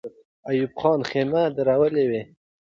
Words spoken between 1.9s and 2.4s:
وې.